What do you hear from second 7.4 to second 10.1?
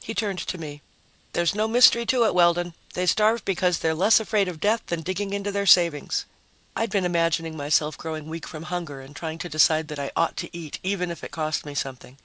myself growing weak from hunger and trying to decide that I